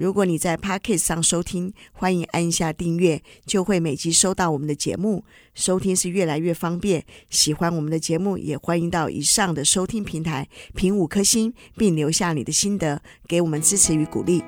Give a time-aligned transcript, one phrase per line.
[0.00, 5.26] 如果你在 Podcast 上收听，欢迎按下订阅，就会每集收到我们的节目。
[5.52, 7.04] 收听是越来越方便。
[7.28, 14.42] 喜欢我们的节目，也欢迎到以上的收听平台评五颗星，并留下你的心得，给我们支持与鼓励。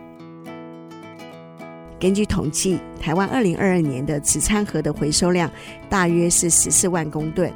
[2.00, 5.52] 根据统计，台湾二零二二年的纸餐盒的回收量
[5.90, 7.52] 大约是十四万公吨。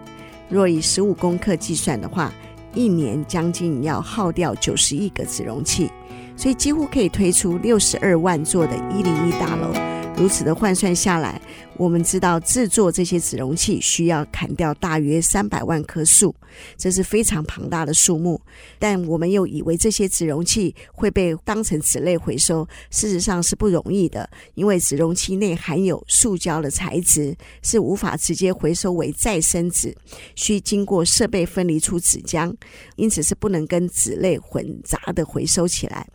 [0.51, 2.30] 若以十五公克计算的话，
[2.74, 5.88] 一年将近要耗掉九十亿个纸容器。
[6.36, 9.72] 所以几乎可以推出六十二万座的一零一大楼。
[10.18, 11.38] 如此的换算下来，
[11.76, 16.34] 我们知道制作这些纸容器需要砍掉大约三百万棵树，
[16.78, 18.40] 这是非常庞大的数目。
[18.78, 29.95] 但我们又以为这些纸容器会被当成纸类回收，事实上是不容易的，因为纸容器内含有塑胶的材质，是无法直接回收为再生纸，
[30.34, 32.54] 需经过设备分离出纸浆，
[32.96, 36.06] 因此是不能跟纸类混杂的回收起来。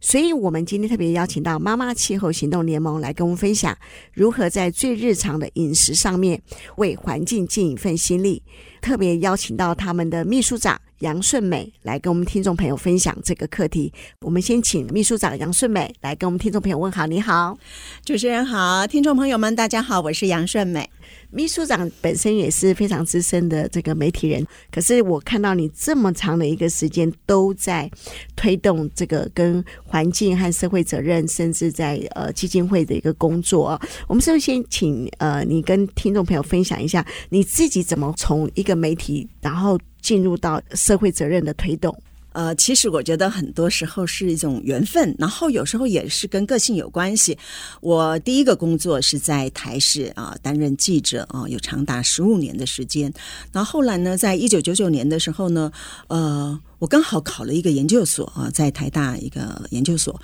[0.00, 3.76] 所以，我们今天特别邀请到妈妈气候行动联盟来跟我们分享，
[4.14, 6.40] 如何在最日常的饮食上面
[6.76, 8.42] 为环境尽一份心力。
[8.80, 13.92] 特别邀请到他们的秘书长杨顺美来跟我们听众朋友分享这个课题。
[14.22, 17.06] 我们先请秘书长杨顺美来跟我们听众朋友问好。
[17.06, 17.58] 你好，
[18.06, 20.88] 主持人好，听众朋友们大家好，我是杨顺美。
[21.30, 27.90] 秘书长本身也是非常资深的这个媒体人，可是我看到你这么长的一个时间都在
[28.34, 33.80] 推动这个跟环境和社会责任，甚至在呃基金会的一个工作。
[34.08, 41.96] 我们是不是先请呃你跟听众朋友分享一下你自己怎么从一个媒体，然后进入到社会责任的推动？
[42.32, 47.36] 呃，其实我觉得很多时候是一种缘分，然后有时候也是跟个性有关系。
[47.80, 53.12] 我第一个工作是在台视啊，担任记者啊，有长达十五年的时间。
[53.52, 55.70] 然后后来呢，在一九九九年的时候呢，
[56.08, 60.20] 呃，我刚好考了一个研究所啊，在台大一个研究所，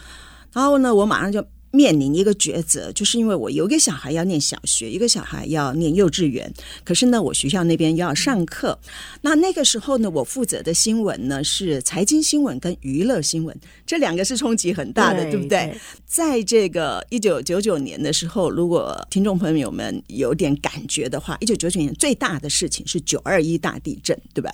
[0.52, 1.44] 然后呢，我马上就。
[1.76, 6.50] 面临一个抉择，就是因为我有一个小孩要念小学，一个小孩要念幼稚园，
[6.82, 8.78] 可是呢，我学校那边要上课。
[9.20, 13.54] 那那个时候呢，我负责的新闻呢是财经新闻跟娱乐新闻，
[13.84, 15.66] 这两个是冲击很大的，对，对不对？
[15.66, 15.78] 对。
[16.06, 24.50] 在这个一九九九年的时候，如果听众朋友们有点感觉的话，一九九九年最大的事情是九二一大地震，对吧？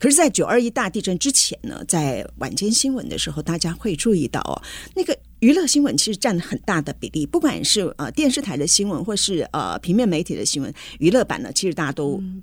[0.00, 4.60] 可是，在九二一大地震之前呢，在晚间新闻的时候，大家会注意到哦，
[4.96, 5.16] 那个。
[5.44, 12.16] 娱乐新闻其实占了很大的比例，不管是呃电视台的新闻，或是呃平面媒体的新闻，娱乐版呢，其实大家都。
[12.22, 12.42] 嗯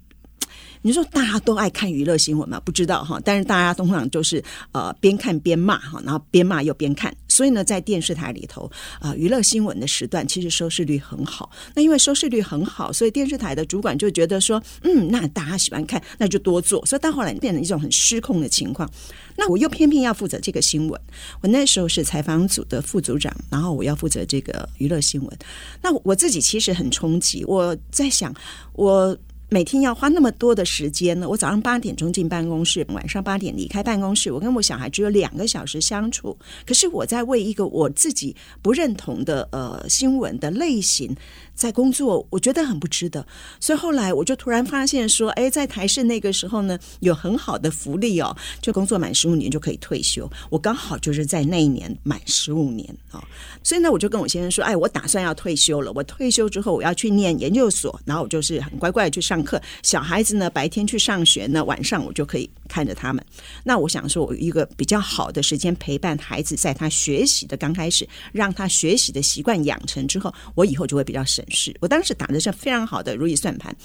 [0.83, 2.59] 你说大家都爱看娱乐新闻吗？
[2.59, 8.69] 不知道哈，但是大家通常就是呃边看边骂哈，然后边骂又边看，所以呢，在电视台里头
[8.99, 11.49] 啊，娱乐新闻的时段其实收视率很好。
[11.73, 16.85] 那因为收视率很好，所以电视台的主管就觉得说，嗯，那大家喜欢看，那就多做。
[16.85, 18.89] 所以到后来变成一种很失控的情况。
[19.37, 21.01] 那我又偏偏要负责这个新闻，
[21.41, 25.39] 我那时候是采访组的副组长，然后我要负责这个娱乐新闻。
[25.81, 28.33] 那我自己其实很冲击，我在想
[28.73, 29.17] 我。
[29.53, 31.27] 每天要花那么多的时间呢？
[31.27, 34.31] 我早上八点钟进办公室，晚上八点离开办公室。
[34.31, 41.13] 我跟我小孩只有两个小时相处，可是我在为一个我自己不认同的呃新闻的类型。
[41.53, 43.23] 在工作，我觉得很不值得，
[43.59, 50.27] 所以后来我就突然发现说，哎，在台视那个时候呢，有很好的福利哦，就工作满十五年就可以退休。
[50.49, 53.23] 我刚好就是在那一年满十五年啊，
[53.61, 55.91] 所以呢，我就跟我先生说，哎，我打算要退休了。
[55.93, 59.61] 我退休之后，我要去念研究所，然后我就是很乖乖的去上课。
[59.83, 63.23] 小孩子呢，白天去上学呢，晚上我就可以看着他们。
[63.63, 71.45] 那我想说，我一个比较好的时间陪伴孩子，在他学习的刚开始，让他学习的习惯养成之后，我以后就会比较省。
[71.49, 73.75] 事我当时打的是非常好的如意算盘，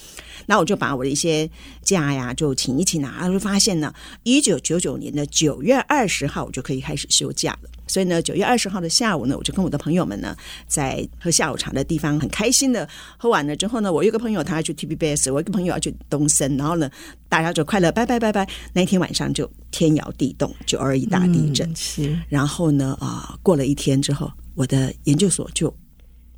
[0.47, 1.49] 那我就把我的一些
[1.83, 3.93] 假呀就请一请啊，就发现呢，
[4.23, 7.71] 一九九九年的九月二十号我就可以开始休假了。
[7.87, 10.37] 所以呢，九月二十号的下午呢，我就跟我的朋友们呢
[10.67, 16.91] 在喝下午茶的地方很开心的喝完了之后呢，我有个朋友他要去 T B B S，我一个朋友要去东森，然后呢
[17.29, 18.49] 大家就快乐拜拜拜拜。
[18.73, 21.69] 那天晚上就天摇地动，九二一大地震。
[21.71, 25.75] 嗯、是，然后呢啊、呃，过了一天之后，我的研究所就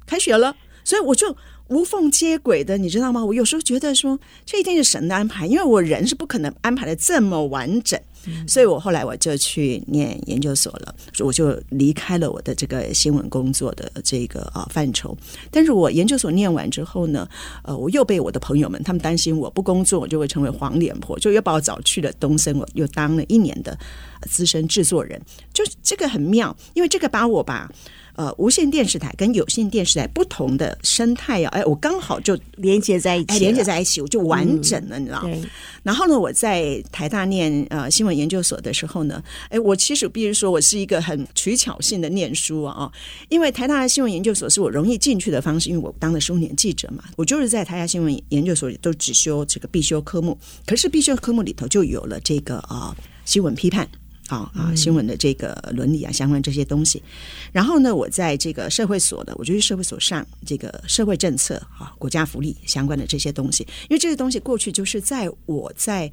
[0.07, 0.55] 开学了。
[0.85, 1.37] 所以我就
[1.67, 3.23] 无缝接轨的，你知道吗？
[3.23, 8.01] 我有时候觉得说，这一定是神的安排，因为我人是不可能安排的这么完整。
[8.47, 15.17] 所以我后来我就去念研究所了，我就离开了我的这个新闻工作的这个啊范畴。
[15.51, 17.29] 但是我研究所念完之后呢，
[17.63, 23.79] 呃，我又被我的朋友们他们担心我不工作，我就会成为黄脸婆，就又把我找去了东森，我又当了一年的
[24.23, 25.21] 资深制作人。
[25.53, 27.71] 就这个很妙，因为这个把我吧。
[28.19, 35.21] 呃，无线电视台跟有线电视台不同的生态啊，哎，我刚好就连接在一起，连接在一起，我就完整了，嗯、你知道？
[35.23, 35.41] 对。
[35.85, 42.91] 然后呢，我在台大念呃新闻研究所的时候呢，哎，我其实必须说我是一个很取巧性的念书啊，
[43.29, 50.37] 因为台大的新闻研究所是我容易进去的方式，因为我当了十五年记者嘛，我就是在台大新闻研究所里都只修这个必修科目，
[50.67, 52.93] 可是必修科目里头就有了这个啊
[53.25, 53.89] 新闻批判。
[54.29, 54.75] 啊啊！
[54.77, 57.03] 新闻的这个伦理啊，相关这些东西。
[57.51, 63.67] 然后呢，我在这个社会所的，我就去社会所上这个社会政策啊、国家福利相关的这些东西。
[63.89, 66.11] 因为这些东西过去就是在我在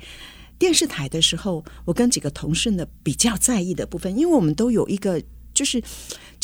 [0.58, 5.22] 电视台的时候，我跟几个同事呢比较在意的部分，因为我们都有一个
[5.54, 5.84] 就是。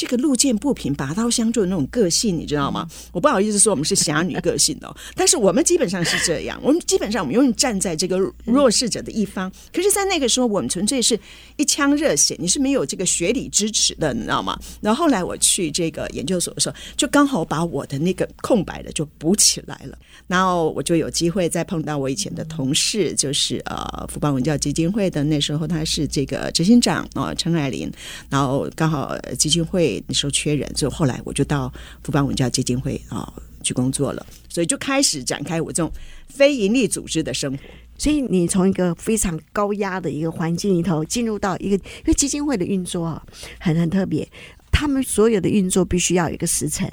[0.01, 2.87] 这个路见不平拔刀相助的那种个性，你知道吗？
[3.11, 6.59] 我不好意思说我们是侠女个性哦， 但是我们基本上是这样。
[6.63, 9.47] 我们基本上我们永远站在这个弱势者的一方。
[9.71, 11.19] 可是，在那个时候，我们纯粹是
[11.55, 14.59] 一腔热血，你是没有这个学理支持的，你知道吗？
[14.81, 19.95] 然后后来我去这个研究所的时候，就刚好把我的那个空白的就补起来了。
[20.25, 27.91] 然后我就有机会再碰到我以前的同事，就是呃，福邦文教基金会的那时候他是这个执行长啊，陈爱玲。
[28.31, 29.90] 然后刚好基金会。
[30.07, 31.73] 那时候缺人，所以后来我就到
[32.03, 33.33] 福邦文教基金会啊
[33.63, 35.91] 去工作了，所以就开始展开我这种
[36.27, 37.63] 非营利组织的生活。
[37.97, 43.23] 所以你从一个非常高压的一个环境里头进入到一个，因为基金会的运作啊，
[43.59, 44.27] 很很特别，
[44.71, 46.89] 他们所有的运作必须要有一个时辰。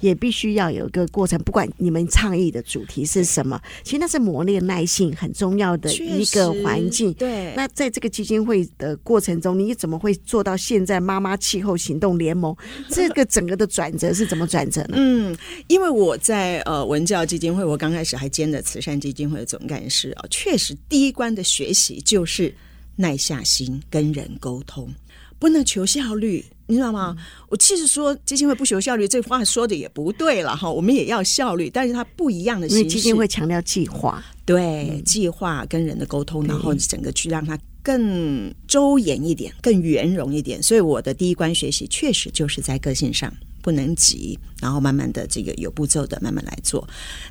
[0.00, 7.14] 也必须要有一个过程，不管你们倡议的主题是什么，其实那是磨练耐性很重要的一个环境。
[7.14, 12.54] 对，那在这个基金会的过程中，你怎么会做到现在妈妈气候行动联盟
[12.90, 14.96] 这个整个的转折是怎么转折呢？
[14.96, 15.34] 嗯，
[15.68, 22.52] 因为我在呃文教基金会，我刚开始还兼着慈善基金会的总干事啊，确实第一关的学习就是
[22.96, 24.92] 耐下心跟人沟通，
[25.38, 26.44] 不能求效率。
[26.72, 27.14] 你知道吗？
[27.50, 30.70] 我其实说基金会不求效率，这话说的也不对了哈。
[30.70, 32.82] 我们也要效率，但是它不一样的形式。
[32.82, 40.62] 因为基金会强调计划，对、嗯、计划跟人的沟通，然后整个去让它更周延一点、更圆融一点。
[40.62, 43.30] 所以我的第一关学习确实就是在个性上。
[43.62, 46.86] 不能急，然后慢慢的这个有步骤的慢慢来做。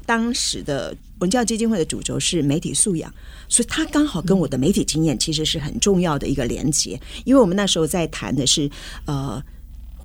[0.06, 3.13] 当时的文教基金会的主轴是媒体素养，
[3.50, 7.00] 所以它刚好跟我的媒体经验其实是很重要的一个连接。
[7.25, 8.72] 因为我们那时候在谈的是，
[9.06, 9.44] 呃，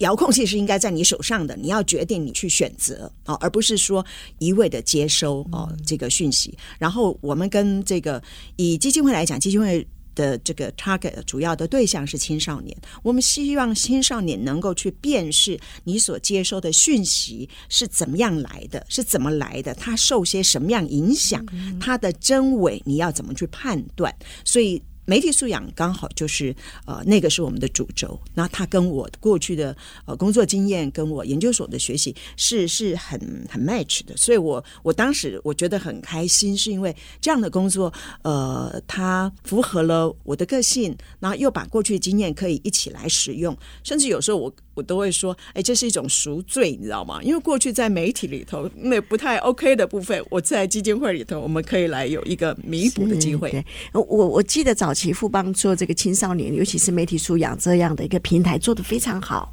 [0.00, 4.04] 遥控器是应该在你手上的，你要决定你去选择啊，而不是说
[4.38, 6.58] 一味的接收哦这个讯息。
[6.78, 8.22] 然后我们跟这个
[8.56, 9.86] 以基金会来讲，基金会。
[10.16, 21.46] 的这个 target 主要的对象是青少年，我们希望青少年能够去辨识你所接收的讯息是怎么样来的，是怎么来的，它受些什么样影响，
[21.78, 24.12] 它的真伪你要怎么去判断，
[24.44, 24.82] 所以。
[25.06, 26.54] 媒体素养刚好就是
[26.84, 28.20] 呃，那个是我们的主轴。
[28.34, 29.74] 那他跟我过去的
[30.04, 33.18] 呃工作经验，跟我研究所的学习是是很
[33.48, 34.16] 很 match 的。
[34.16, 37.92] 所以我我当时我觉得很开心，是因为这样的工作，
[38.22, 44.52] 呃，它符合了我的个性，然后又把过去的经验可以一起来使用，甚至有时候我。
[44.76, 47.22] 我都会说，哎，这是一种赎罪，你知道吗？
[47.22, 53.50] 因为过去在媒体里头那不太 OK 的部分，我在基金会里头，我们可以来有一个弥补的机会。
[53.50, 53.64] 对，
[53.94, 59.52] 我我记得早期富邦做这个青少年，尤其是媒体素养这样的一个平台，做得非常好。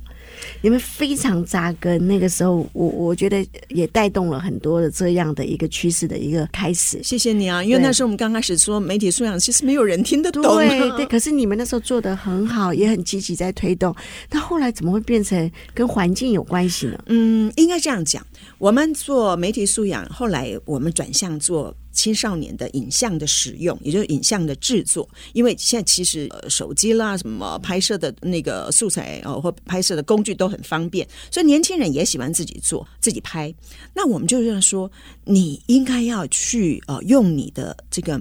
[0.61, 7.01] 你们非常扎根，那个时候我我觉得也带动了很多的这样的一个趋势的一个开始。
[7.03, 10.41] 谢谢你啊，因为那时候我们刚开始说媒体素养，其实没有人听得懂。
[10.41, 13.95] 对对，可是你们那时候做的很好，也很积极在推动。
[14.31, 17.03] 那后来怎么会变成跟环境有关系呢？
[17.07, 18.25] 嗯，应该这样讲，
[18.57, 21.73] 我们做媒体素养，后来我们转向做。
[21.93, 33.53] 青少年的影像的使用，也就是影像的制作，因为现在其实手机啦，什么拍摄的那个素材哦，或拍摄的工具都很方便，所以年轻人也喜欢自己做、自己拍。
[33.93, 34.91] 那我们就这样说，
[35.23, 38.19] 你应该要去呃用你的这个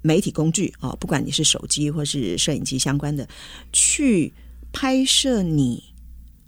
[0.00, 3.28] 媒体工具哦，不管你是手机或是摄影机相关的，
[3.70, 4.32] 去
[4.72, 5.84] 拍摄你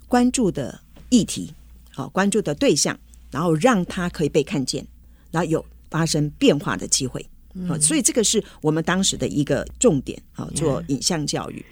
[0.08, 1.52] 关注的议题，
[1.90, 2.98] 好，关注的对象，
[3.30, 4.86] 然后让它可以被看见，
[5.30, 5.62] 然后有。
[5.92, 7.20] 发生变化的机会，
[7.68, 11.62] 啊，所以这个是我们当时的一个重点啊，做影像教育。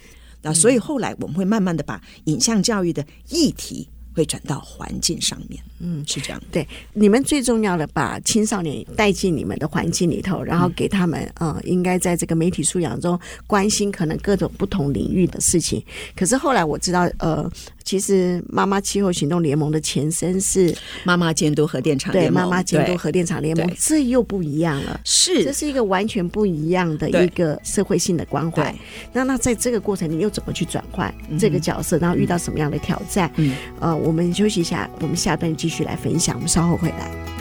[0.43, 5.62] 那所以后来我们会慢慢的把影像教育的议题会转到环境上面。
[5.79, 6.43] 嗯，是这样。
[6.53, 15.83] 对，你们最重要的把青少年带进你们的环境里头，然后给他们，啊、呃，应该在这个媒体素养中关心可能各种不同领域的事情。
[16.15, 17.50] 可是后来我知道，呃。
[17.90, 22.32] 其实，妈妈气候行动联盟的前身是妈妈监督核电厂联盟。
[22.32, 25.00] 对，妈妈监督核电厂联盟，这又不一样了。
[25.04, 28.73] 是，这是一个完全不一样的一个社会性的关怀。
[29.12, 31.99] 那那在这个过程，你又怎么去转换这个角色？
[31.99, 33.28] 然后遇到什么样的挑战？
[33.35, 36.37] 嗯，呃，我们休息一下，我们下段继续来分享。
[36.37, 37.39] 我们稍后回来。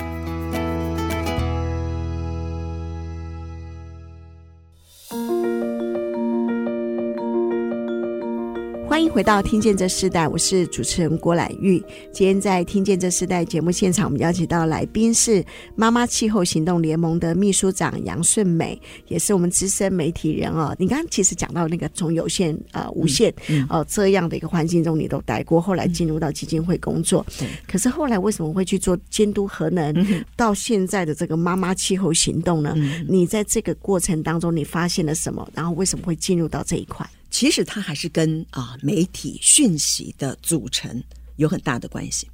[9.00, 11.82] 欢迎回到《听见这世代》，我是主持人郭乃玉。
[12.12, 15.42] 今天在《听见这世代》节目现场，我们邀请到来宾是
[15.74, 18.78] 妈妈气候行动联盟的秘书长杨顺美，
[19.08, 20.76] 也是我们资深媒体人哦。
[20.78, 23.34] 你刚刚其实讲到那个从有限呃无限
[23.70, 27.26] 哦这样的一个环境中，你都待过，后来进入到基金会工作。
[27.66, 29.96] 可是后来为什么会去做监督核能？
[30.36, 32.76] 到现在的这个妈妈气候行动呢？
[33.08, 35.50] 你在这个过程当中，你发现了什么？
[35.56, 37.10] 然后为什么会进入到这一块？
[37.30, 41.02] 其实它还是跟啊媒体讯息的组成
[41.36, 42.28] 有很大的关系，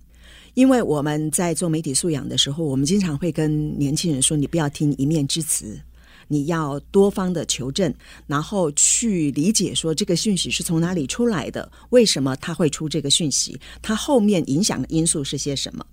[0.54, 5.80] 因为我们在做媒体素养的时候，我们经常会跟年轻人说：“你不要听一面之词，
[6.28, 7.94] 你要多方的求证，
[8.26, 15.86] 然后去理解说这个讯息是从哪里出来的，为什么他会出这个讯息，它后面影响的因素是些什么。”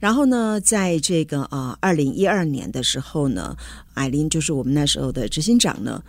[0.00, 3.56] 然后呢，在这个啊二零一二年的时候呢，
[3.94, 6.02] 艾琳就是我们那时候的执行长呢。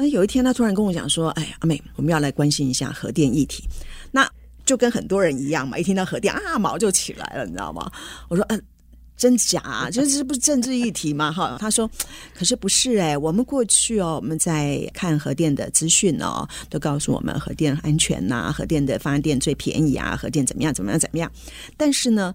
[0.00, 3.64] 那有一天，他突然跟我讲说：“哎，阿妹，我们要来关心一下核电议题。”
[4.12, 4.30] 那
[4.64, 7.90] 就跟很多人一样嘛，一听到核电啊，毛就起来了，你知道吗？
[8.28, 8.62] 我说：“嗯、
[9.16, 9.90] 真假、啊？
[9.90, 11.90] 这这不是政治议题吗？”哈，他说
[12.32, 21.28] ：“可是不是哎，我们过去哦，我们在看核电的资讯哦，都告诉我们核电安全呐、核电的发电最便宜啊，核电怎么样怎么样怎么样。
[21.76, 22.32] 但是呢，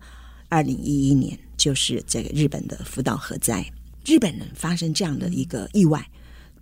[0.50, 3.66] 二零一一年就是这个日本的福岛核灾，
[4.06, 6.06] 日本人发生这样的一个意外。”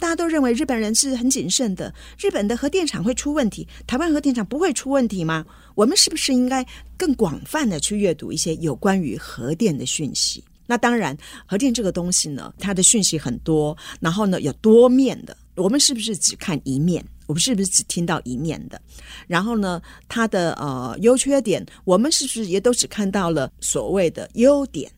[0.01, 5.45] 大家都认为日本人是很谨慎的，日本的核电厂会出问题，台湾核电厂不会出问题吗？
[5.75, 6.65] 我们是不是应该
[6.97, 10.43] 更广泛的去阅读一些有关于核电的讯息？
[10.65, 11.15] 那当然，
[11.45, 17.05] 核电这个东西呢，它的讯息很多，然后呢有多面的，我们是不是只看一面？
[17.27, 18.81] 我们是不是只听到一面的？
[19.27, 19.79] 然后呢，
[20.09, 24.91] 它的呃优缺点，我们是不是也都只看到了所谓的优点？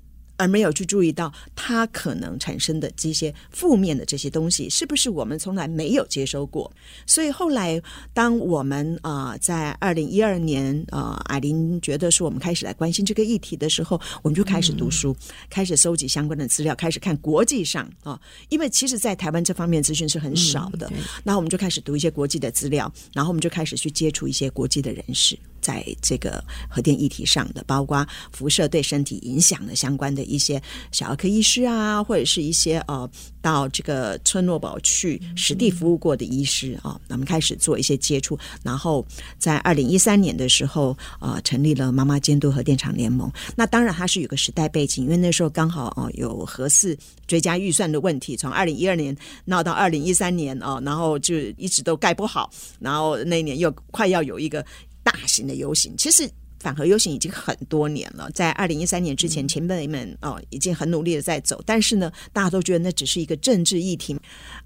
[0.43, 6.69] 而没有去注意到它可能产生的这些负面的这些东西，是不是我们从来没有接收过？
[7.07, 7.81] 所以后来，
[8.13, 15.15] 当我们啊、呃、在二零一二年啊、呃，艾琳觉得是我们开始来关心这个议题的时候，我们就开始读书，嗯、
[15.49, 20.91] 开始收集相关的资料，开始看国际上啊、呃，因为其实，在台湾这方面资讯是很少的。
[21.23, 25.39] 那、嗯、我们就开始读一些国际的资料，然后我们就开始去接触一些国际的人士。
[25.61, 30.61] 在这个核电议题上的，包括辐射对身体影响的相关的一些
[30.91, 33.09] 小儿科医师啊，或者是一些呃
[33.41, 39.05] 到这个村落堡去实地服务过的医师啊，我们开始做一些接触，然后
[39.37, 43.31] 在二零一三年的时候啊，成立了妈妈监督核电厂联盟。
[43.55, 46.97] 那当然它是有个时代背景，因为那时候刚好哦有核四
[47.27, 52.49] 追加预算的问题，从二零一二年闹到二零一三年哦，然后就一直都盖不好，
[52.79, 54.65] 然后那年又快要有一个。
[55.05, 56.25] 大型的游行，其实
[56.63, 58.31] 反核游行已经很多年了。
[58.31, 64.17] 在二零一三年之前，前辈们哦已经很努力的在走，但是呢，大家都觉得那只是一个政治议题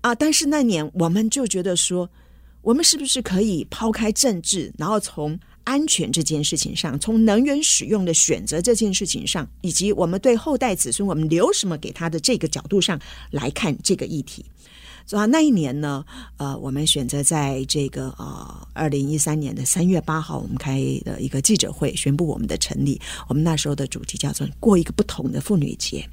[0.01, 0.13] 啊。
[0.13, 2.08] 但是那年我们就觉得说，
[2.62, 12.98] 我们是不是可以抛开政治，然后从安全这件事情上，从能源使用的选择这件事情上，以及我们对后代子孙我们留什么给他的这个角度上
[13.32, 14.46] 来看这个议题。
[15.08, 23.00] 所以那一年呢，呃，我们选择在这个呃二零一三年的三月八号，我们开的一个记者会，宣布我们的成立。
[23.30, 26.06] 我们那时候的主题叫做“过一个不同的妇女节”，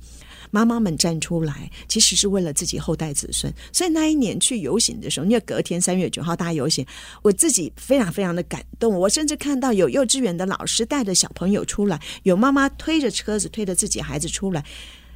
[0.53, 3.53] 妈妈们站出来，其实是为了自己后代子孙。
[3.73, 6.87] 所以那一年去游行的时候，因为隔天三月九号大家游行，
[7.23, 8.97] 我自己非常非常的感动。
[8.97, 14.65] 我甚至看到有幼稚园的老师带着小朋友出来，有妈妈推着车子推着自己孩子出来。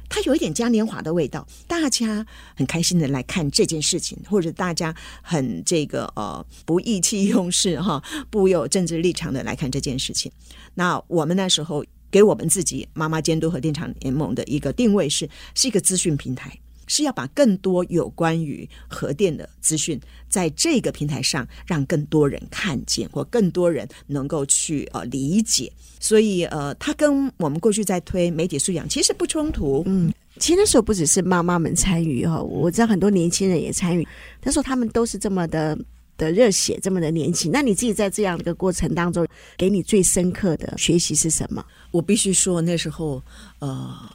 [0.09, 2.25] 它有一点嘉年华的味道，大家
[2.55, 10.31] 很开心的来看这件事情，或者大家很这个呃不意气用事哈， 不有政治立场的来看这件事情。
[10.73, 16.59] 那我们那时候给我们自己妈妈监督和电厂联盟的一个定位是，是一个资讯平台。
[16.89, 25.71] 是要把更多有关于核电的资讯，在这个平台上让更多人看见，或更多人能够去呃理解。
[26.01, 29.83] 所以呃，它跟我们过去在推媒体素养其实不冲突。
[29.85, 34.07] 嗯，其实那时候不只是妈妈们参与哈，我知道很多年轻人也参与。
[34.41, 35.77] 他说他们都是这么的
[36.17, 37.51] 的热血，这么的年轻。
[37.51, 39.27] 那你自己在这样的一个过程当中，
[39.57, 41.63] 给你最深刻的学习是什么？
[41.91, 43.21] 我必须说，那时候，
[43.59, 44.09] 呃。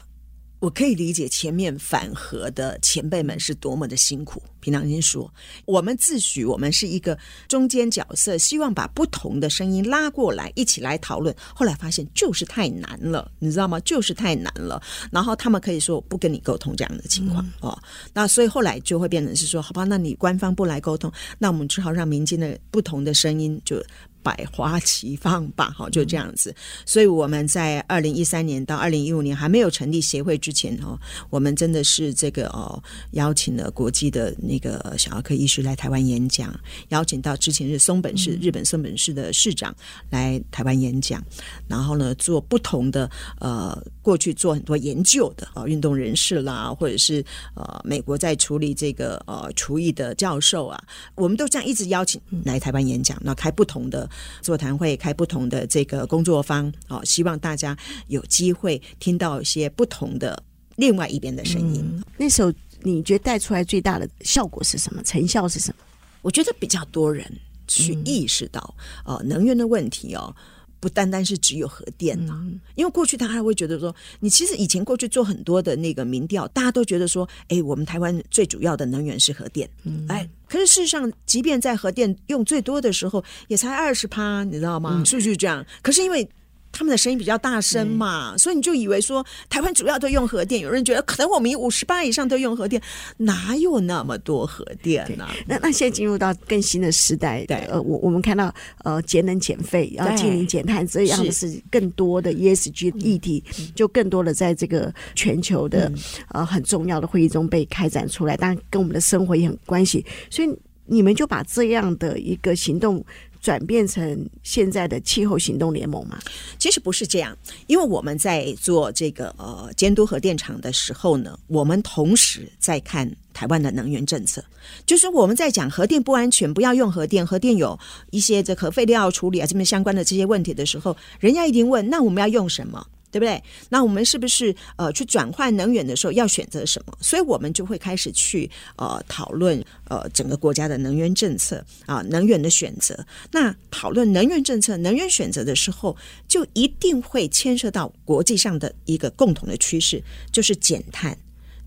[0.64, 4.42] 我可以理解前面反核的前辈们是多么的辛苦。
[4.60, 5.30] 平常心说，
[5.66, 11.36] 我们自诩我们是一个中间角色，希望把不同的声音拉过来，一起来讨论。
[11.54, 13.78] 后来发现就是太难了，你知道吗？
[13.80, 14.82] 就是太难了。
[15.12, 17.78] 然后他们可以说不跟你沟通这样的情况、嗯、哦。
[18.14, 23.84] 那所以后来就会变成是说，好吧，那你官方不来沟通，那我们只好让民间的不同的声音就。
[24.24, 26.52] 百花齐放吧，好，就这样子。
[26.86, 39.74] 所以我们在二零一三年到二零一五年还没有成立协会之前，哦，我们真的是这个哦，邀请了国际的那个小儿科医师来台湾演讲，邀请到之前是松本市日本松本市的市长
[40.08, 41.22] 来台湾演讲，
[41.68, 47.22] 然后呢，做不同的呃，过去做很多研究的啊，运动人士啦，或者是
[47.54, 50.82] 呃，美国在处理这个呃厨艺的教授啊，
[51.14, 54.08] 我们都这样一直邀请来台湾演讲，那开不同的。
[54.40, 57.76] 座谈会开不同的这个工作坊，哦，希望大家
[58.08, 60.42] 有机会听到一些不同的
[60.76, 61.82] 另外一边的声音。
[61.82, 62.52] 嗯，那时候
[62.82, 65.02] 你觉得带出来最大的效果是什么？
[65.02, 65.84] 成效是什么？
[66.22, 67.30] 我觉得比较多人
[67.66, 70.34] 去意识到，哦，能源的问题哦。
[70.84, 79.66] 不单单是只有核电呐、啊，因为过去大家会觉得说，你其实以前过去做很多的那个民调，大家都觉得说，哎，我们台湾最主要的能源是核电，
[80.08, 85.02] 哎，可是事实上，即便在核电用最多的时候，也才二十趴，你知道吗？
[85.06, 86.28] 数据这样，可是因为。
[86.74, 92.82] 他们的声音比较大声嘛，所以你就以为说台湾主要都用核电，有人觉得可能我们五十八以上都用核电，
[93.18, 95.34] 哪有那么多核电呢、啊？
[95.46, 98.52] 那那现在进入到更新的时代，对，呃，我我们看到
[98.82, 103.42] 呃节能减费，然后净零减碳这样的是更多的 ESG 议题，
[103.76, 105.90] 就更多的在这个全球的
[106.30, 110.48] 呃很重要的会议中被开展出来，当然跟我们的生活也很关系，所以
[110.86, 113.04] 你们就把这样的一个行动。
[113.44, 116.18] 转变成现在的气候行动联盟吗？
[116.58, 117.36] 其实不是这样，
[117.66, 124.42] 因为我们在做这个呃监督核电厂的时候呢，我们同时在看台湾的能源政策，
[124.86, 127.78] 就是我们在讲核电不安全，不要用核电，核电有
[128.10, 132.86] 一些这核废料处理啊这边相关的这些问题的时候，人家一定问，那我们要用什么？
[133.14, 133.40] 对不对？
[133.68, 136.92] 那我们是不是呃去转换能源的时候要选择什么？
[137.00, 143.06] 所以我们就会开始去呃讨论呃整个国家的能源政策啊，能源的选择。
[143.30, 151.16] 那讨论能源政策、能源选择的时候，就一定会牵涉到国际上的一个共同的趋势，就是减碳，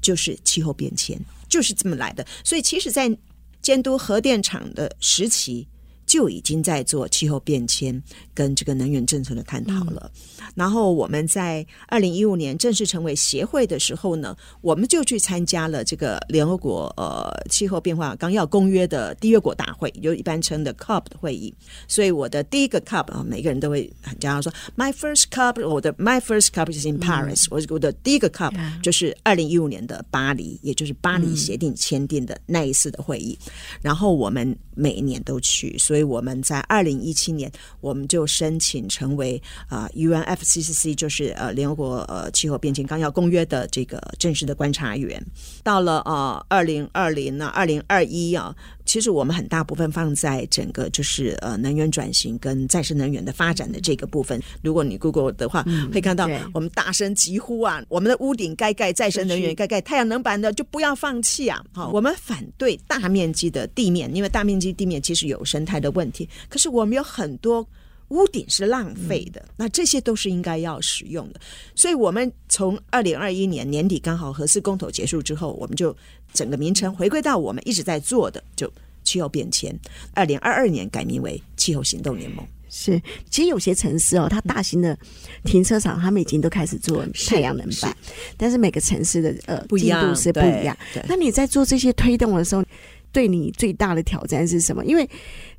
[0.01, 2.27] 就是气候变迁，就是这么来的。
[2.43, 3.17] 所以，其实，在
[3.61, 5.65] 监督核电厂的时期。
[6.07, 8.01] 就已经在做气候变迁
[8.33, 10.09] 跟这个能源政策的探讨了。
[10.39, 21.53] 嗯、然后我们在二零一五年正式成为协会的时候呢，我们就去参加了这个联合国呃气候变化纲要公约的缔约国大会，就一般称的 COP 的会议。
[21.89, 27.49] 所以我的第一个 COP 啊，每个人都会很骄傲说，My first COP，我的 My first COP is in Paris，嗯。
[27.51, 33.37] 我我的第一个 COP 就是二零一五年的巴黎，也就是巴黎协定签订的那一次的会议。
[33.45, 35.96] 嗯、然后我们每一年都去，所以。
[35.97, 45.19] 所以我们在二零一七年，我们就申请成为啊 UNFCCC，就是呃联合国呃气候变迁纲要公约的这个正式的观察员。
[45.63, 48.55] 到了啊二零二零呢，二零二一啊。
[48.87, 54.41] 其实我们很大部分放在整个就是呃能源转型跟再生能源的发展的这个部分。
[54.63, 61.61] 如果你 Google 的话，嗯、会看到我们大声疾呼啊，我们的屋顶该盖再生能源，该盖太阳能板的就不要放弃啊！
[61.73, 66.27] 好，我们反对大面积的地面，因为大面积地面其实有生态的问题。
[66.47, 67.67] 可是我们有很多
[68.07, 71.41] 屋顶是浪费的，那这些都是应该要使用的。
[71.75, 75.93] 所以我们从二零二一年年底刚好核四公投结束之后，我们就。
[76.37, 78.71] 整个名称回归到我们一直在做的，就
[79.03, 79.75] 气候变迁。
[80.13, 82.45] 二零二二年改名为气候行动联盟。
[82.69, 84.95] 是，其实有些城市哦，它大型的
[85.43, 87.97] 停车场，他们已经都开始做太阳能板，
[88.37, 90.77] 但是每个城市的呃进度是不一样。
[91.07, 92.63] 那你在做这些推动的时候，
[93.11, 94.85] 对你最大的挑战是什么？
[94.85, 95.09] 因为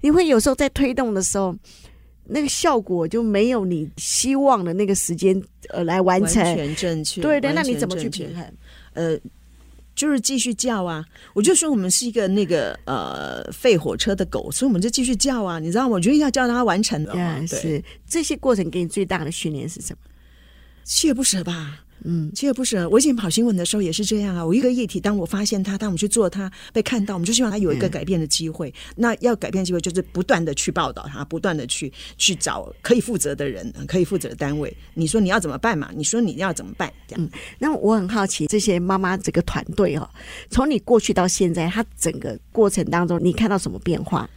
[0.00, 1.56] 你会有时候在推动的时候，
[2.24, 7.22] 那个效果就没有你希望的那个时间呃来完成，完全正确。
[7.22, 8.44] 对对，那你怎么去平衡？
[8.92, 9.18] 呃。
[9.98, 11.04] 就是继续叫啊！
[11.34, 15.58] 我就说我们是一个那个呃废火车的狗，所以我们就继续叫啊！
[15.58, 15.88] 你知道吗？
[15.88, 17.12] 我觉得要叫它完成的。
[17.12, 19.98] 对，是这些过程给你最大的训练是什么？
[20.87, 21.80] 锲而不舍吧。
[22.04, 22.88] 嗯，锲而不舍。
[22.88, 24.44] 我以前跑新闻的时候也是这样啊。
[24.44, 28.68] 我一个议题，当我发现它，当我们去做它，被看到，我们就希望它有一个改变的机会。
[28.68, 34.74] 嗯、那要改变机会，就是不断的去报道它，不断的去去找可以负责的人，可以负责的单位。
[34.94, 35.90] 你说你要怎么办嘛？
[35.94, 36.92] 你说你要怎么办？
[37.06, 37.24] 这样。
[37.24, 40.08] 嗯，那我很好奇，这些妈妈这个团队哦，
[40.50, 44.28] 从你过去到现在，它整个过程当中，你看到什么变化？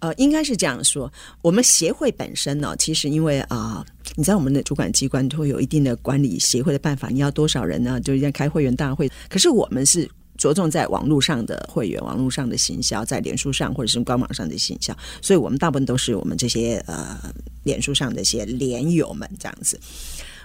[0.00, 1.12] 呃，应该是这样说。
[1.42, 3.84] 我们协会本身呢，其实因为啊、
[4.16, 8.00] 你知道我们的主管机关都会有一定的管理协会的办法，你要多少人呢？
[8.00, 9.10] 就要开会员大会。
[9.28, 17.18] 可是我们是着重在网络上的会员、网络上的行销，在脸书上或者是官网上的行销，所以我们大部分都是我们这些呃
[17.64, 19.78] 脸书上的一些连友们这样子。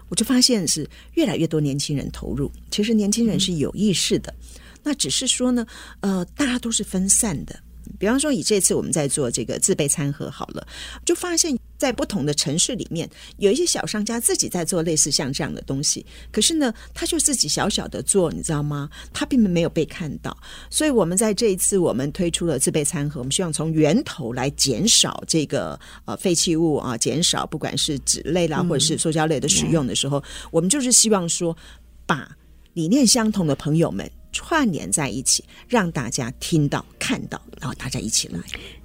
[0.09, 4.33] 我就发现是越来越多年轻人投入，其实年轻人是有意识的，
[4.83, 5.65] 那只是说呢，
[6.01, 7.59] 呃，大家都是分散的。
[8.00, 10.65] 比方说，以这次我们在做这个自备餐盒好了，
[11.06, 18.89] 就发现，在不同的城市里面，有一些小商家自己在做类似像这样的东西，可是呢，他就自己小小的做，你知道吗？
[19.12, 20.36] 他并没有被看到。
[20.69, 31.56] 所以，我们在这一次我们推出了自备餐盒，我们希望从源头来减少这个呃废弃物啊，减少不管是纸类啦，或者是塑胶类的使用的时候，嗯、我们就是希望说，
[32.06, 32.30] 把
[32.74, 34.10] 理念相同的朋友们。
[34.34, 38.39] 串联在一起，让大家听到、看到，然后大家一起来。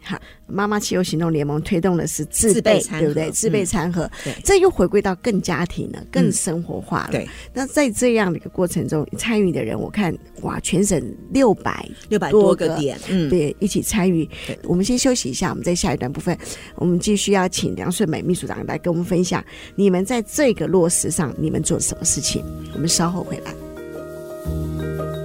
[0.05, 3.31] 好，妈妈气候行动联盟推动的是自备，餐对不对？
[3.31, 7.09] 自备餐盒，嗯、这又回归到更家庭了，更生活化了。
[7.11, 14.29] 嗯、对，那在这样的一个过程中，参与的人，我看哇，全省六百六百多个点，嗯，对，一起参与。
[14.63, 16.39] 我们先休息一下，我们在下一段部分，
[16.77, 22.43] 我们继续要请梁顺美秘书长来跟我们分享，你们在这个落实上，你们做什么事情？
[22.73, 25.17] 我们稍后回来。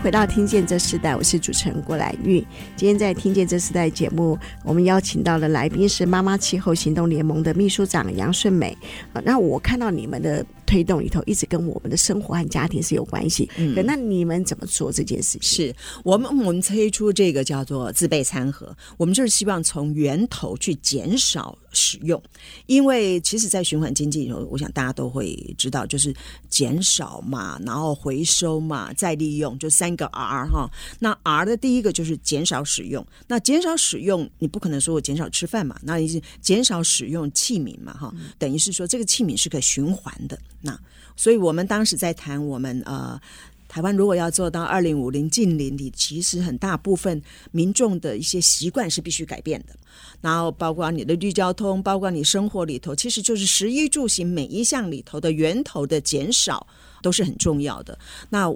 [0.00, 2.38] 回到听见这时代，我是主持人郭兰玉。
[2.76, 8.76] 今天在听见这时代节目，我们邀请到的来宾是妈妈气候行动联盟的秘书长杨顺美。
[9.12, 13.50] 啊，那我看到你们的推动里头，一直跟我们的生活和家庭是有关系。
[13.56, 15.66] 嗯，那你们怎么做这件事情？
[15.66, 22.20] 是我们我们推出这个叫做自备餐盒，我们就是希望从源头去减少使用，
[22.66, 26.12] 因为其实，在循环经济里头，我想大家都会知道，就是
[26.48, 30.68] 减少嘛，然后回收嘛，再利用，就三个 R 哈。
[30.98, 40.36] 那 R 的第一个就是减少使用，那减少使用，你不可能说我减少吃饭嘛，那也是减少使用器皿嘛哈，等于是说这个器皿是可以循环的。
[40.60, 40.76] 那
[41.14, 43.20] 所以我们当时在谈我们呃。
[43.68, 49.76] 台湾如果要做到二零五零近邻，你其实很大部分民众的一些习惯是必须改变的。
[50.20, 56.66] 然后包括你的绿交通，包括你生活里头，其实就是食衣住行每一项里头的源头的减少
[57.02, 57.96] 都是很重要的。
[58.30, 58.52] 那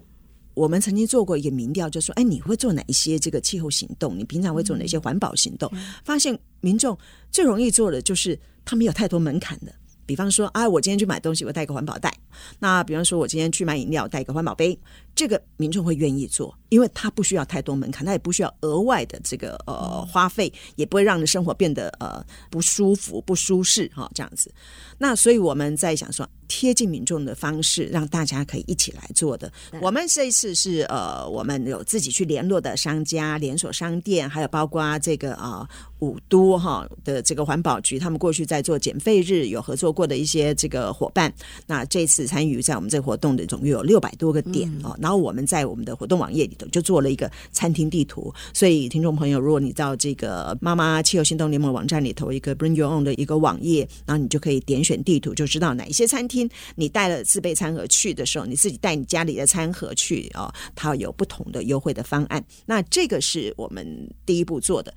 [0.55, 4.19] 我们曾经做过一个民调，就说：哎，你会做哪一些这个气候行动？
[4.19, 5.71] 你平常会做哪些环保行动？
[6.05, 6.97] 发现民众
[7.31, 9.73] 最容易做的就是他没有太多门槛的。
[10.07, 12.13] 比方说，啊，我今天去买东西，我带个环保袋。
[12.59, 14.79] 那比方说，我今天去买饮料，带一个环保杯。
[15.23, 24.53] 这个民众会愿意做，因为他不需要太多门槛，他也不需要额外的这个呃花费，也不会让你生活变得呃不舒服、不舒适哈、哦，这样子。
[24.99, 29.53] 那所以我们在想说，贴近民众的方式，让大家可以一起来做的。
[29.81, 35.69] 我们这一次是呃，我们有自己去联络的商家、连锁商店，还有包括这个啊、呃、
[36.01, 41.33] 五都哈的这个环保局，他们过去在做减费日有合作过的一些这个伙伴。
[41.65, 44.97] 那这次参与在我们这个活动的总共有六百多个点哦。
[45.01, 62.45] 然后我们在我们的活动网页里头就做了一个餐厅地图，所以听众朋友，如果你到这个妈妈气候行动联盟网站里头一个 Bring Your Own 的一个网页，然后你就可以点选地图，就知道哪一些餐厅你带了自备餐盒去的时候，你自己带你家里的餐盒去哦，它有不同的优惠的方案。
[62.67, 64.93] 那这个是我们第一步做的。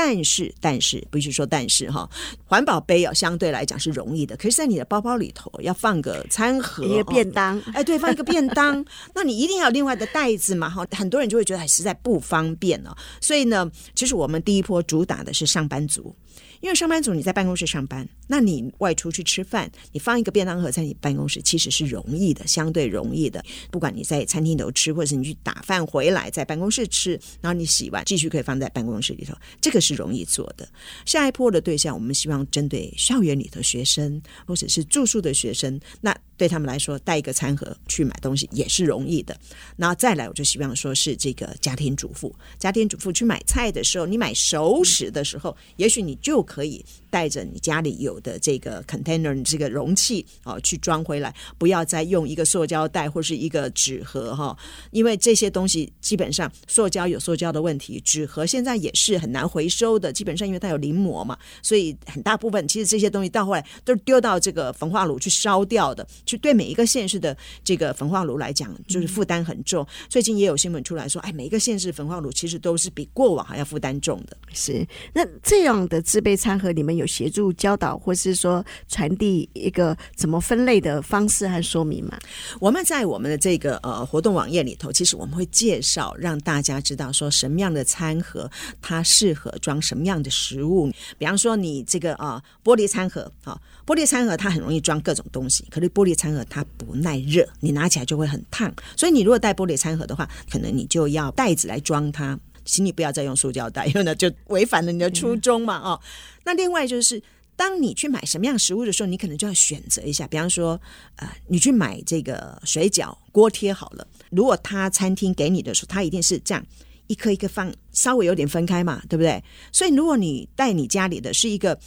[0.00, 2.08] 但是，但是，不是说但是哈，
[2.44, 4.36] 环保杯要，相对来讲是容易的。
[4.36, 12.96] 可是，在你的包包里头要放个餐盒，一个便当，哎，对，放一个便当， 那你一定要有另外的袋子嘛，哈，很多人就会觉得还实在不方便哦。
[13.20, 16.14] 所以呢，其实我们第一波主打的是上班族。
[16.60, 23.44] 因为上班族你在办公室上班，那你外出去吃饭，你放一个便当盒在你办公室，其实是容易的，相对容易的。
[23.70, 30.68] 不管你在餐厅头吃，或者是你去打饭回来在办公室吃，然后你洗完继续可以放在办公室里头，这个是容易做的。
[31.06, 36.16] 下一波的对象，我们希望针对校园里的学生，或者是住宿的学生，那。
[36.38, 39.36] 对他们来说，带一个餐盒去买东西也是容易的。
[39.76, 46.84] 然后再来，我就希望说是这个家庭主妇，家庭主妇去买菜的时候，你买熟食的时候，也许你就可以。
[47.10, 54.56] 带着你家里有的这个 container，这个容器啊，去装回来，不要再用一个塑胶袋或是一个纸盒哈，
[54.90, 66.06] 因为这些东西基本上塑胶有塑胶的问题，纸盒现在也是很难回收的，基本上因为它有临摹嘛，所以很大部分其实这些东西到后来都是丢到这个焚化炉去烧掉的。
[66.24, 69.86] 就对每一个县市的这个焚化炉来讲，就是负担很重。
[70.08, 74.36] 最近也有新闻出来说，哎，每一个县市焚化炉其实都是比过往还要负担重的。
[74.52, 82.18] 是，那这样的自备餐盒，你们有协助教导，或是说传递一个怎么分类的方式和说明吗？
[82.60, 88.50] 我们在我们的这个呃活动网页里头，其实我们会介绍，让大家知道说什么样的餐盒
[88.82, 90.92] 它适合装什么样的食物。
[91.16, 98.72] 比方说，你这个啊、呃、玻璃餐盒啊，玻璃餐盒它很容易装各种东西，可是玻璃餐盒它不耐热，你拿起来就会很烫。
[98.96, 102.38] 所以你如果带玻璃餐盒的话，可能你就要袋子来装它。
[102.68, 105.78] 请你不要再用塑胶袋，因为呢就违反了你的初衷嘛。
[105.78, 105.98] 哦，
[106.44, 107.20] 那另外就是，
[107.56, 110.28] 当你去买什么样食物的时候，你可能就要选择一下。
[110.28, 110.80] 比方说，
[111.16, 116.64] 呃，你去买这个水饺锅贴好了，如果他餐厅给你的时候，他一定是这样
[117.06, 119.42] 一颗一颗放，稍微有点分开嘛，对不对？
[119.72, 121.78] 所以如果你带你家里的是一个。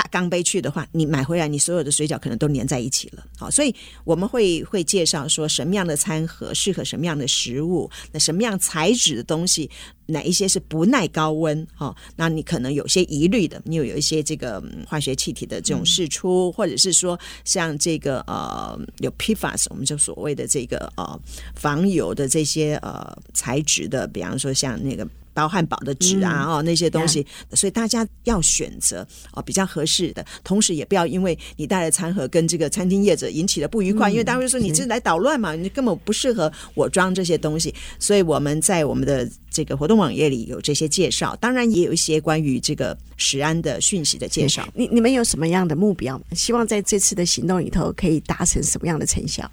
[0.00, 3.22] 大钢杯去的话，你买回来，你所有的水饺可能都粘在一起了。
[3.36, 9.70] 好，所以我们会会介绍说什么样的餐盒适合什么样的食物，那什么样材质的东西，
[10.06, 11.66] 哪一些是不耐高温？
[11.74, 21.20] 哈，那你可能有些疑虑的，你有有一些这个化学气体的这种释出，嗯、或者是说像这个呃有 PFAS，我们就所谓的这个呃
[21.54, 25.06] 防油的这些呃材质的，比方说像那个。
[25.32, 37.74] 包汉堡的纸啊，哦，那些东西，所以大家要选择哦比较合适的，同时也不要因为你带了餐盒跟这个餐厅业者引起了不愉快，因为大家会说你这是来捣乱嘛，你根本不适合我装这些东西。
[37.98, 44.68] 所以我们在我们的这个活动网页里有这些介绍，当然也有一些关于这个食安的讯息的介绍。
[44.74, 46.20] 你你们有什么样的目标？
[46.32, 49.50] 希望在这次的行动里头可以达成什么样的成效？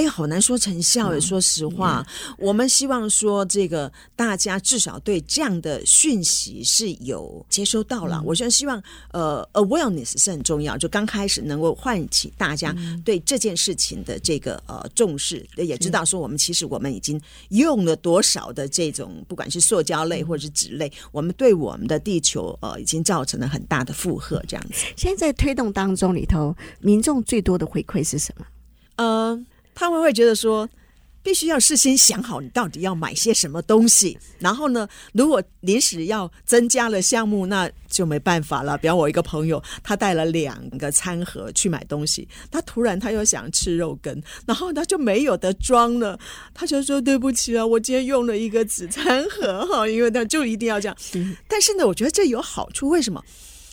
[0.00, 1.10] 哎，好难说成效。
[1.12, 8.16] 嗯、说实话，嗯、我们希望说这个大家至少对这样的讯息是有接收到了。
[8.16, 8.82] 嗯、我觉得希望
[9.12, 24.42] 呃，awareness 是很重要，就刚开始能够唤起大家对这件事情的这个呃重视，嗯、也知道说我们其实我们已经用了多少的这种不管是塑胶类或者是纸类，嗯、我们对我们的地球呃已经造成了很大的负荷。
[24.48, 28.46] 这样子，现在在推动当中里头，民众最多的回馈是什么？
[28.96, 29.44] 呃。
[29.80, 30.68] 他们会觉得说，
[31.22, 38.76] 必须要事先想好你到底要买些什么东西，然后呢，如果临时要增加了项目，那就没办法了。
[38.76, 46.20] 比方我一个朋友，他带了两个餐盒去买东西，他突然他又想吃肉羹，然后他就没有得装了，
[46.52, 50.94] 他就说对不起啊，我今天用了一个纸餐盒哈，因为他就一定要这样。
[51.48, 53.24] 但是呢，我觉得这有好处，为什么？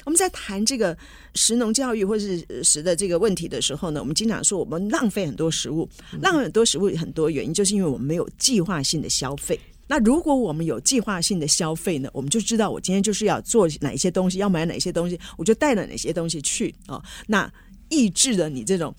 [0.07, 0.97] 我们在谈这个
[1.35, 5.87] 食农教育或者是食的这个问题的时候呢，我们经常说我们浪费很多食物，
[6.21, 9.59] 浪费很多食物很多原因，就是因为我们没有计划性的消费。
[9.85, 17.03] 那如果我们有计划性的消费呢，我们就知道我今天就是要做哪一些东西，要买哪些东西，我就带了哪些东西去哦。
[17.25, 17.51] 那
[17.89, 18.95] 抑制了你这种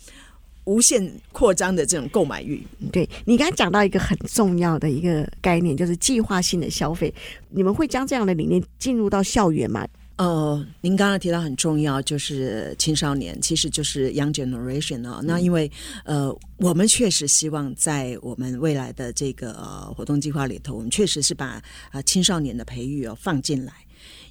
[0.65, 2.63] 无限扩张的这种购买欲。
[2.93, 7.11] 对，你刚才讲到一个很重要的一个概念，就是计划性的消费。
[7.49, 9.89] 你们会将这样的理念进入到校园吗？
[10.19, 15.23] 呃，您刚刚提到很重要，就是青少年，其实就是 young generation 啊、哦。
[15.25, 15.71] 那因为
[16.05, 23.73] 呃，我们确实希望在我们未来的这个、呃、活动计划里头，我们确实是把啊、呃、青少年的培育哦放进来。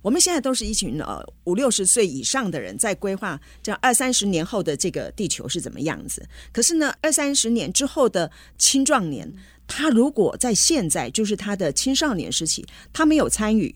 [0.01, 6.27] 我们现在都是一群呃五六十岁以上的人在规划这样二三十年后的这个地球是怎么样子。
[6.51, 9.33] 可是呢，二三十年之后的青壮年，
[9.65, 13.73] 他如果在现在就是他的青少年时期，他没有参与。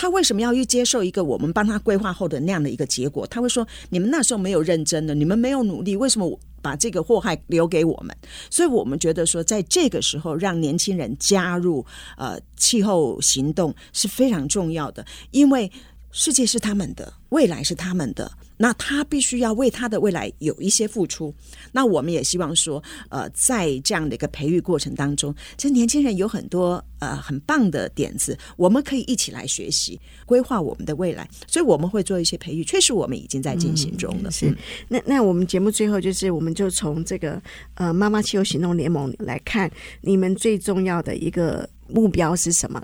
[0.00, 3.26] 他为什么要去接受一个我们帮他规划后的那样的一个结果？
[3.26, 8.16] 他会说：“你们那时候没有认真的，你们没有努力，为什么把这个祸害留给我们？”
[8.48, 11.84] 所以，我们觉得说，在这个时候让年轻人加入
[12.16, 15.68] 呃气候行动是非常重要的，因为
[16.12, 18.30] 世界是他们的，未来是他们的。
[18.58, 21.34] 那他必须要为他的未来有一些付出。
[21.72, 31.26] 那我们也希望说，呃，在这样的一个培育过程当中，其实年轻人有很多呃很棒的点子，我们可以一起来学习，规划我们的未来。
[31.46, 34.28] 所以我们会做一些培育，确实我们已经在进行中了。
[34.28, 37.40] 嗯、是，那那我们节目最后就是，我们就从这个
[37.74, 42.82] 呃妈妈气候行动联盟来看，你们最重要的一个目标是什么？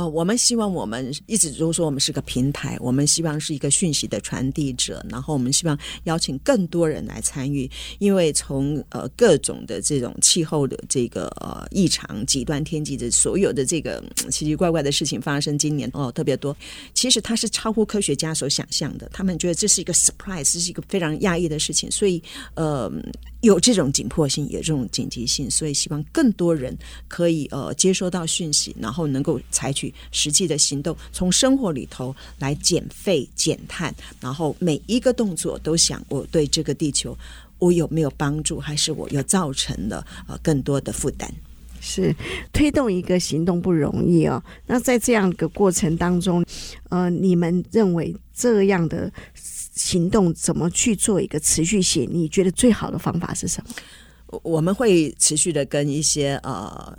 [0.00, 16.56] 哦，我们希望我们一直都说我们是个平台，我们希望是一个讯息的传递者，然后我们希望邀请更多人来参与，因为从呃各种的这种气候的这个呃异常极端天气的所有的这个奇奇怪怪的事情发生，今年哦特别多，
[16.94, 22.22] 其实它是超乎科学家所想象的，他们觉得这是一个 surprise，这是一个非常压抑的事情，所以
[22.54, 22.90] 呃。
[23.42, 26.76] 有这种紧迫性，有这种紧急性，所以希望更多人
[27.08, 37.16] 可以呃接收到讯息，然后能够采取实际的行动，从生活里头来减费减碳，然后每一个动作都想我对这个地球
[37.58, 41.32] 我有没有帮助，还是我又造成了呃更多的负担。
[41.82, 42.14] 是
[42.52, 44.42] 推动一个行动不容易哦。
[44.66, 46.44] 那在这样的过程当中，
[46.90, 52.06] 呃，你们认为这样的行动怎么去做一个持续性？
[52.12, 54.38] 你觉得最好的方法是什么？
[54.42, 56.98] 我们会持续的跟一些呃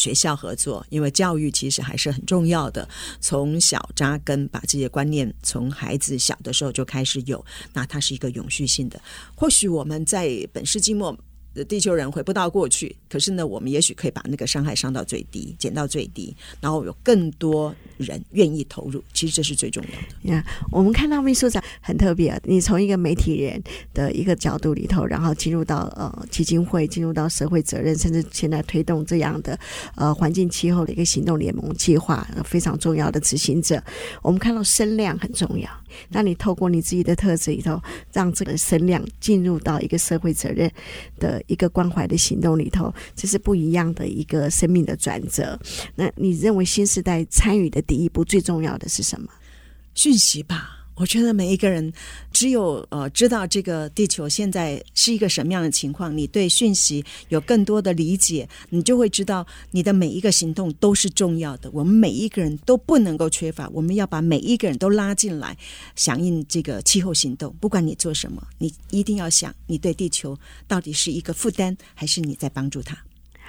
[0.00, 2.88] 学校合作，因为教育其实还是很重要的。
[3.20, 8.98] 从小扎根，把这些观念从孩子小的时候就开始有，那它是一个永续性的。
[9.34, 11.14] 或许我们在本世纪末。
[11.68, 19.02] 地球人回不到过去，可是呢，我们也许可以把那个伤害伤到最低，减到最低，然后有更多人愿意投入。
[19.12, 20.32] 其实这是最重要的。
[20.32, 23.60] 呀，yeah, 我们看到秘书长很特别，你从一个媒体人
[23.92, 29.58] 的一个角度里头，然后进入到呃基金会，进入到社会责任，甚至现在推动这样的
[29.96, 33.82] 呃环境气候的一个行动联盟计划，非常重要的执行者。
[34.22, 35.68] 我们看到声量很重要，
[36.10, 37.82] 那你透过你自己的特质里头，
[38.12, 40.70] 让这个声量进入到一个社会责任
[41.18, 41.39] 的。
[41.46, 45.58] 一个关怀的行动里头，这是不一样的一个生命的转折。
[45.94, 49.28] 那你认为新时代参与的第一步最重要的是什么？
[49.94, 50.79] 讯息吧。
[51.00, 51.90] 我觉得每一个人
[52.30, 61.70] 只有呃知道这个地球现在是一个什么样的情况，你对讯息有更多的理解，你就会知道你的每一个行动都是重要的。
[61.72, 65.56] 我们每一个人都不能够缺乏，我们要把每一个人都拉进来，
[65.96, 67.50] 响应这个气候行动。
[67.58, 72.98] 不管你做什么，你一定要想，你对地球到底是一个负担，还是你在帮助它。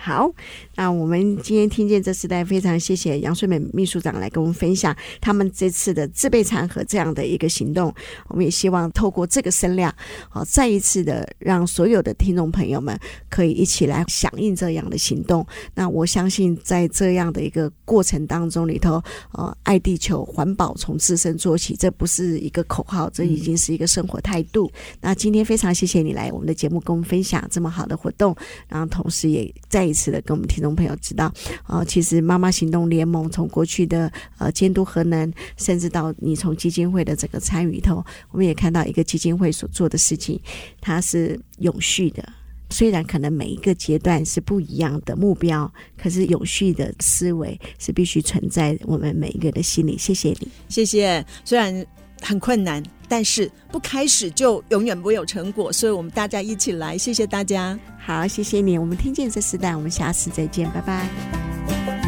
[0.04, 0.34] 好，
[0.76, 7.94] 那我们今天听见这时代，非常谢谢杨顺美秘书长来跟我们分享他们这次的自备餐盒这样的一个行动。
[8.28, 9.94] 我们也希望透过这个声量，
[10.28, 15.46] 好再一次的让所有的听众朋友们可以一起来响应这样的行动。
[15.76, 19.00] 那我相信在这样的一个过程当中里头，
[19.34, 24.72] 呃，爱地球、环保从自身做起，这不是一个口号，这已经是一个生活态度。
[25.00, 28.36] 那今天非常谢谢你来我们的节目，跟我们分享这么好的活动，
[28.68, 29.91] 然后同时也在。
[29.92, 31.26] 一次的跟我们听众朋友知道，
[31.64, 40.42] 啊、呃，其实妈妈行动联盟从过去的呃监督核能，甚至到你从基金会的这个参与头，我们也看到一个基金会所做的事情，
[40.80, 42.28] 它是永续的。
[42.70, 49.98] 虽然可能每一个阶段是不一样的目标，可是永续的思维是必须存在我们每一个人的心里。
[49.98, 51.26] 谢谢你，谢谢。
[51.44, 51.86] 虽然
[52.22, 56.98] 很困难，但是不开始就永远不会有成果，所以我们大家一起来。
[56.98, 57.78] 谢谢大家。
[58.00, 58.78] 好，谢谢你。
[58.78, 62.01] 我们听见这时代，我们下次再见，拜拜。